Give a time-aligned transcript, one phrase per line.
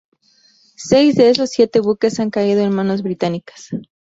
[0.77, 3.69] Seis de esos siete buques han caído en manos británicas.